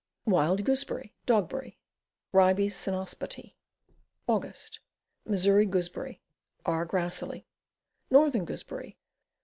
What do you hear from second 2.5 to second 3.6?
Cynosbati.